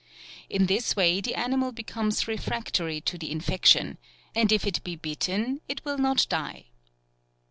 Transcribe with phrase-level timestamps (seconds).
[0.49, 3.99] In this way the animal becomes refractory to the infection,
[4.33, 6.69] and if it be bitten it will not die.